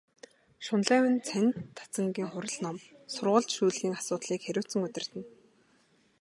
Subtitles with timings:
[0.65, 2.77] Шунлайв нь цанид дацангийн хурал ном,
[3.13, 5.23] сургалт шүүлгийн асуудлыг хариуцан удирдана.